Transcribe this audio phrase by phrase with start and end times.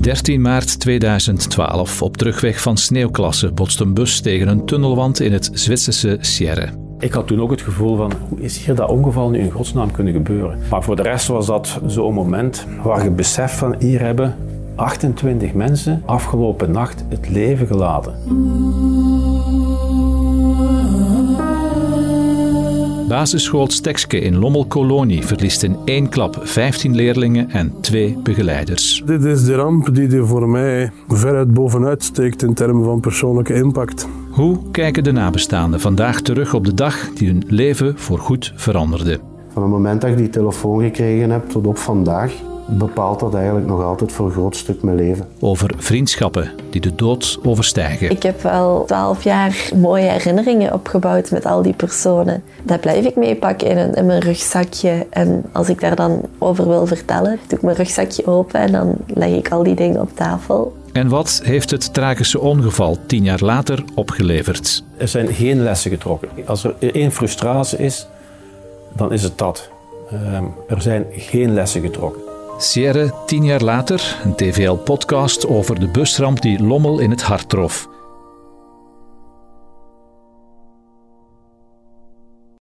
[0.00, 2.02] 13 maart 2012.
[2.02, 6.68] Op terugweg van sneeuwklasse botst een bus tegen een tunnelwand in het Zwitserse Sierre.
[6.98, 9.90] Ik had toen ook het gevoel van, hoe is hier dat ongeval nu in godsnaam
[9.90, 10.58] kunnen gebeuren?
[10.70, 14.36] Maar voor de rest was dat zo'n moment waar je beseft van, hier hebben
[14.74, 18.14] 28 mensen afgelopen nacht het leven gelaten.
[23.10, 29.02] Basisschool Stekske in Lommelkolonie verliest in één klap 15 leerlingen en twee begeleiders.
[29.06, 33.54] Dit is de ramp die er voor mij veruit bovenuit steekt in termen van persoonlijke
[33.54, 34.08] impact.
[34.30, 39.20] Hoe kijken de nabestaanden vandaag terug op de dag die hun leven voorgoed veranderde?
[39.48, 42.32] Van het moment dat ik die telefoon gekregen heb tot op vandaag,
[42.78, 45.26] bepaalt dat eigenlijk nog altijd voor een groot stuk mijn leven.
[45.40, 48.10] Over vriendschappen die de dood overstijgen.
[48.10, 52.42] Ik heb wel twaalf jaar mooie herinneringen opgebouwd met al die personen.
[52.62, 55.06] Dat blijf ik meepakken in, een- in mijn rugzakje.
[55.10, 58.94] En als ik daar dan over wil vertellen, doe ik mijn rugzakje open en dan
[59.06, 60.76] leg ik al die dingen op tafel.
[60.92, 64.84] En wat heeft het tragische ongeval tien jaar later opgeleverd?
[64.96, 66.28] Er zijn geen lessen getrokken.
[66.46, 68.06] Als er één frustratie is,
[68.96, 69.68] dan is het dat.
[70.10, 72.20] Ehm, er zijn geen lessen getrokken.
[72.62, 77.88] Sierre, tien jaar later, een TVL-podcast over de busramp die Lommel in het hart trof.